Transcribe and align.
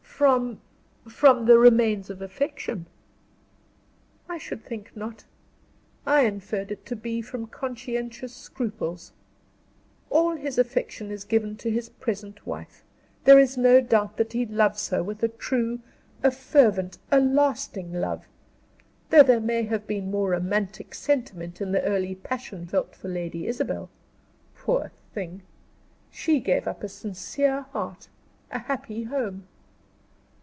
"From 0.21 0.61
from 1.07 1.45
the 1.47 1.57
remains 1.57 2.11
of 2.11 2.21
affection?" 2.21 2.85
"I 4.29 4.37
should 4.37 4.63
think 4.63 4.95
not. 4.95 5.25
I 6.05 6.25
inferred 6.27 6.69
it 6.71 6.85
to 6.85 6.95
be 6.95 7.23
from 7.23 7.47
conscientious 7.47 8.31
scruples. 8.35 9.13
All 10.11 10.35
his 10.35 10.59
affection 10.59 11.09
is 11.09 11.23
given 11.23 11.55
to 11.57 11.71
his 11.71 11.89
present 11.89 12.45
wife. 12.45 12.83
There 13.23 13.39
is 13.39 13.57
no 13.57 13.81
doubt 13.81 14.17
that 14.17 14.33
he 14.33 14.45
loves 14.45 14.89
her 14.89 15.01
with 15.01 15.23
a 15.23 15.27
true, 15.27 15.79
a 16.21 16.29
fervent, 16.29 16.99
a 17.09 17.19
lasting 17.19 17.91
love: 17.91 18.27
though 19.09 19.23
there 19.23 19.39
may 19.41 19.63
have 19.63 19.87
been 19.87 20.11
more 20.11 20.29
romantic 20.29 20.93
sentiment 20.93 21.61
in 21.61 21.71
the 21.71 21.81
early 21.81 22.13
passion 22.13 22.67
felt 22.67 22.95
for 22.95 23.07
Lady 23.07 23.47
Isabel. 23.47 23.89
Poor 24.53 24.91
thing! 25.15 25.41
She 26.11 26.39
gave 26.39 26.67
up 26.67 26.83
a 26.83 26.89
sincere 26.89 27.63
heart, 27.71 28.07
a 28.51 28.59
happy 28.59 29.05
home." 29.05 29.47